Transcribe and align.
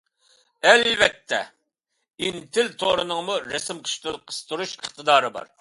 ئەلۋەتتە 0.69 1.41
ئىنتىل 2.29 2.73
تورىنىڭمۇ 2.85 3.39
رەسىم 3.53 3.85
قىستۇرۇش 3.91 4.77
ئىقتىدارى 4.81 5.35
بار. 5.39 5.49